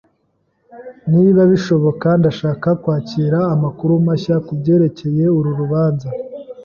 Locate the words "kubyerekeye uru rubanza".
4.45-6.07